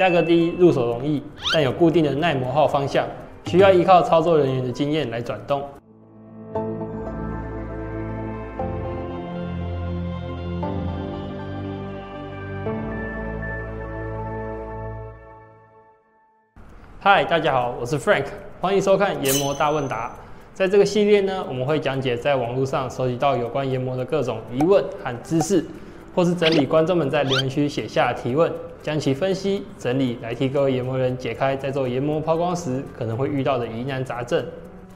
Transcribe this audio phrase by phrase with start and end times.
[0.00, 1.22] 价格低、入手容易，
[1.52, 3.06] 但有固定的耐磨耗方向，
[3.44, 5.62] 需要依靠操作人员的经验来转动。
[16.98, 18.24] 嗨，大家好，我是 Frank，
[18.58, 20.16] 欢迎收看研磨大问答。
[20.54, 25.62] 在这个系列呢，我们会讲解在网络上收集到有关研磨的各种疑问和知识，
[26.14, 28.50] 或是整理观众们在留言区写下提问，
[28.82, 34.44] 将其分析整理来替各位研磨人解开在做研磨抛光时可能会遇到的疑难杂症。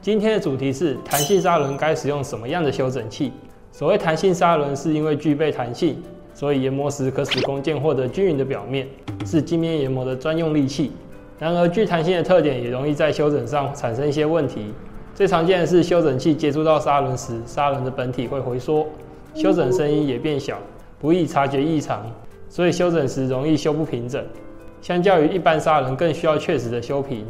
[0.03, 3.33] 今天的主题是弹性砂轮该使用什么样的修整器？
[3.73, 6.01] 所谓弹性砂轮，是因为具备弹性，
[6.35, 8.87] 所以研磨时可使工件获得均匀的表面，
[9.25, 10.93] 是镜面研磨的专用利器。
[11.39, 14.73] 然而，具弹性的特点也容易在修整上产生一些问题。
[15.15, 18.87] 最常见的是修整器接触到砂轮时，砂轮的本体会回缩，
[19.35, 20.59] 修整声音也变小，
[21.05, 22.11] 不易察觉异常，
[22.49, 24.25] 所以修整时容易修不平整。
[24.81, 27.27] 相较于一般砂轮，更需要确实的修平。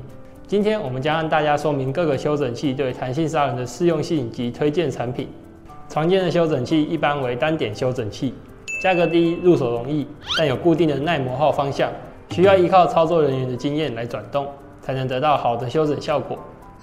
[0.47, 5.27] 今天我们将向大家说明各个修整器对弹性砂轮的适用性及推荐产品。
[5.89, 8.33] 常见的修整器一般为单点修整器，
[8.81, 10.07] 价格低、入手容易，
[10.39, 11.91] 但有固定的耐磨耗方向，
[12.31, 14.47] 需要依靠操作人员的经验来转动，
[14.83, 16.39] 才能得到好的修整效果。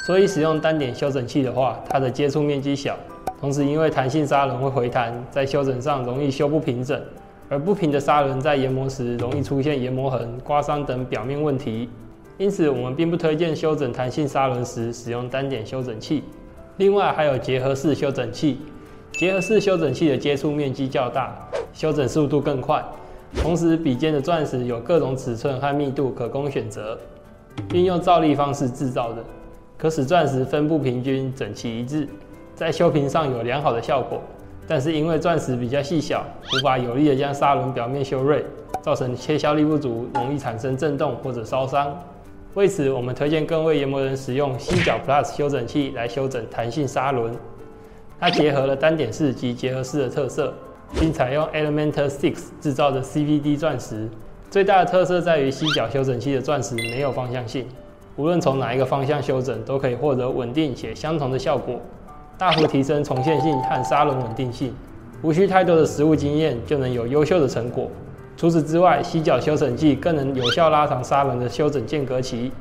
[0.05, 2.97] 所以使用单点修整器的话，它的接触面积小，
[3.41, 7.01] 同时因为弹性砂轮会回弹，在修整上容易修不平整，
[7.49, 11.89] 而不平的砂轮在研磨时容易出现研磨痕、刮伤等表面问题。
[12.37, 16.23] 因此，我们并不推荐修整弹性砂轮时使用单点修整器。
[16.77, 18.59] 另外，还有结合式修整器，
[19.13, 21.35] 结合式修整器的接触面积较大，
[21.73, 22.83] 修整速度更快，
[23.37, 26.95] 同时笔尖的钻石有各种尺寸和密度可供选择，
[27.67, 29.23] 并用造粒方式制造的。
[29.79, 32.07] 可使钻石分布平均、整齐一致，
[32.61, 34.21] 在修平上有良好的效果。
[34.67, 38.45] 但是因为钻石比较细小，无法有力的将砂轮表面修锐，
[38.83, 41.91] 造成切削力不足，容易产生震动或者烧伤。
[42.53, 47.33] 为此，我们推荐各位研磨人使用犀角 Plus 修整器来修整弹性砂轮。
[48.19, 50.53] 它结合了单点式及结合式的特色，
[50.99, 54.07] 并采用 Elementor Six 制造的 CVD 钻石。
[54.51, 57.65] 最大的特色在于犀角修整器的钻石没有方向性。
[58.17, 61.81] 无论从哪一个方向修整，都可以获得稳定且相同的效果，
[62.41, 64.73] 大幅提升重现性和砂轮稳定性。
[65.21, 67.87] 无需太多的实物经验，就能有优秀的成果。
[68.35, 72.51] 除此之外，犀角修整器更能有效拉长砂轮的修整间隔期，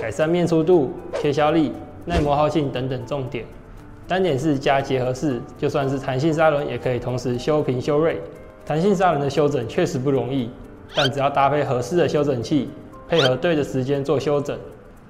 [0.00, 1.70] 改善面粗度、切削力、
[2.06, 3.44] 耐磨耗性等等重点。
[4.08, 8.18] 单点式加结合式，就算是弹性砂轮也可以同时修平修锐。
[8.64, 10.48] 弹性砂轮的修整确实不容易，
[10.94, 12.70] 但只要搭配合适的修整器，
[13.06, 14.58] 配合对的时间做修整。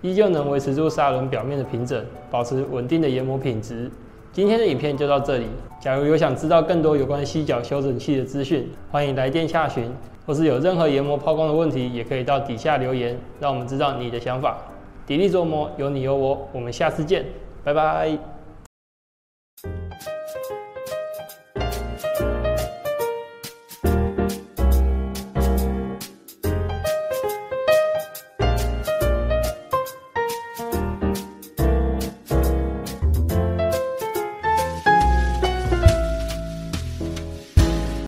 [0.02, 3.88] 依旧能维持住砂轮表面的平整，保持稳定的研磨品质。
[4.36, 5.46] 今天的影片就到这里。
[5.80, 9.90] 假如有想知道更多有关犀角修整器的资讯，欢迎来电下询，
[10.26, 14.58] 或是有任何研磨抛光的问题，也可以到底下留言，让我们知道你的想法。
[15.08, 17.24] 砥砺琢磨，有你有我，我们下次见，
[17.64, 18.35] 拜拜。